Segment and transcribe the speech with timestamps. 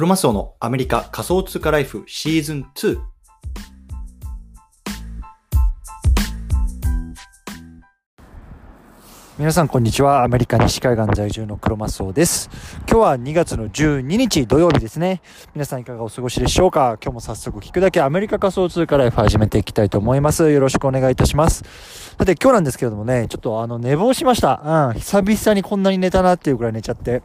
[0.00, 2.98] クロマスオのアメリカ仮想通貨ライフシーズン2。
[9.38, 10.24] 皆さんこんにちは。
[10.24, 12.48] アメリカ西海岸在住のクロマスオです。
[12.88, 15.20] 今日は2月の12日土曜日ですね。
[15.54, 16.96] 皆さんいかがお過ごしでしょうか？
[17.02, 20.50] 今日も早速聞くだけアメリカ仮想通貨ライフ始めていきたいと思います。
[20.50, 21.62] よろしくお願いいたします。
[22.18, 24.62] さて今日なんですけれどもね、ちょっとあの寝坊しました。
[24.94, 24.98] うん。
[24.98, 27.22] 久々にこんなに寝たなっていうくらい寝ちゃって。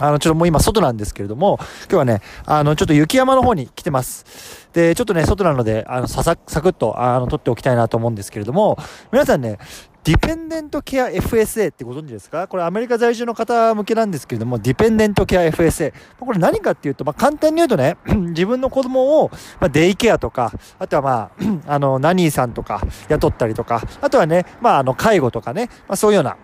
[0.00, 4.68] あの、ちょっともう今外なんですけれども、今日はね、あの、ちょっと雪山の方に来てます。
[4.72, 8.78] で、ちょっとね、外なので、あの、ささ、サクッと、あの、撮っておきたいなと思うんですけれども、
[9.12, 9.58] 皆さんね、
[10.02, 12.48] ディペンデントケア FSA ってご存知ですか？
[12.48, 15.92] これアメリカ在住の方向けなんですけれども、ディペンデントケア FSA。
[16.18, 21.30] これ何かっていうと、まあ、簡単に言うとね、 自分の子供を、まあ、デイケアとか、あとはまあ、
[21.74, 26.38] あの、ナニーさんとか雇ったりとか、あとはね、まあ、あの、介護とかね、まあ、そういうような、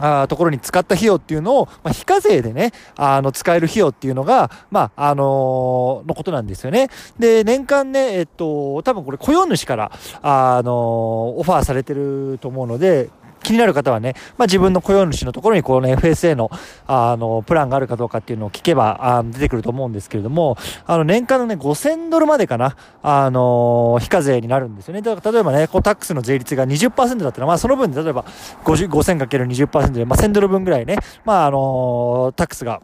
[0.00, 6.88] あところに使った費用っていうのを、まあ、非課税でね、あの、使える費用っていうのが、まあ、あのーのことなんですよね。
[7.18, 9.92] で、年間ね、えっと、多分これ雇用主から、
[10.22, 13.10] あのーオファーされてると思うので、
[13.44, 16.50] 気になる方はね、まあ、自分の雇用主のところにこの FSA の、
[16.88, 25.02] あの、プランがあるかどうかっていうのを聞けば、あ出てくると思うんですけれども、あの、年間のね、5000ドルまでかな、あの非課税になるんですよね。
[25.02, 28.24] だから、例えばね、こう、タックスの税率が20%だったら、まあ、その分で、例えば、
[28.64, 32.80] 50 5000×20% で、まあ、1000ドル分ぐらいね、まあ、あのタックスが、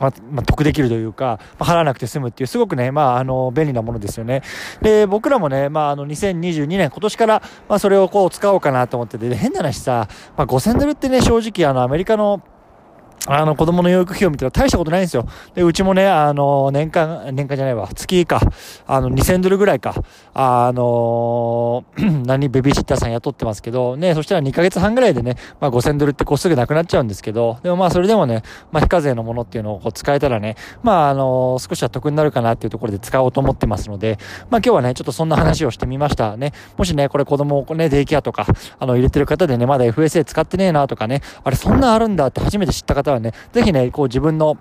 [0.00, 4.42] まあ、まあ、得できるというか、ま、払わなくて済むっていう、すごくね、まあ、あの、便利なものですよね。
[4.80, 12.40] で、僕らもね、まあ、あの、2022年、今年から、まあ、それをこう、使おうかなと思ってて、変な話さ、まあ、5000ドルってね、正直、あの、アメリカの、
[13.26, 15.26] あの、子供の養育費用見たら大したことないんですよ。
[15.54, 18.40] で、うちもね、あの、年間、年間じゃないわ、月か、
[18.86, 19.94] あの、2000ドルぐらいか、
[20.32, 21.84] あの、
[22.24, 34.18] 何、ベビーシッターさん雇ってますけど、ね、そしたら2ヶ月半ぐらいでね、まあ5000ドルってこうすぐなくなっちゃうんですけど、でもまあそれでもね、まあ非課税のものっていうのをこう使えたらね、まああの、少しは得になるかなっていうところで使おうと思ってますので、
[34.48, 36.36] まあ今日はね、ちょっとそんな話をしてみました。
[36.36, 36.52] ね。
[36.76, 38.46] もしね、これ子供をね、デイケアとか、
[38.78, 44.56] あの、入れてる方でね、まだ FSA 使ってねえなとかね、あれそんなあるんだって初めて知った方方はね、ぜひね、こう自分の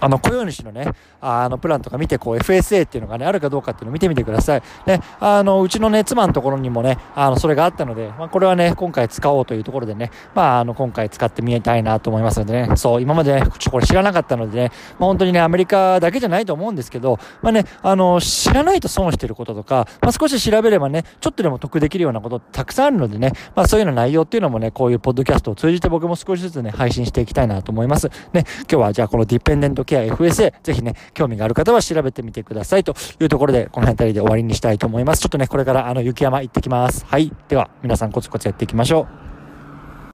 [0.00, 4.62] あの、雇用主のね、あの、プランとか見て、こう、FSA っていうのがね、あるかどうかっていうのを見てみてください。
[4.86, 28.08] ね、あの、うちのね、妻のところにもね、あの、それがあったので、まあ、これはね、今回使おうというところでね、まあ、あの、今回使ってみたいなと思いますのでね、そう、今までね、ちょこれ知らなかったのでね、まあ、本当にね、アメリカだけじゃないと思うんですけど、まあね、あの、知らないと損してることとか、まあ、少し調べればね、ちょっとでも得できるようなことたくさんあるのでね、まあ、そういうような内容っていうのもね、こういうポッドキャストを通じて僕も少しずつね、配信していきたいなと思います。
[28.32, 35.22] ね、今日はじゃあこのディペンデントケア FSA、ぜひね、興味がある方は調べてみてくださいというところで、この辺りで終わりにしたいと思います。
[35.22, 37.06] ちょっとね、これからあの雪山行ってきます。
[37.06, 37.32] はい。
[37.48, 39.27] では、皆さんコツコツやっていきましょう。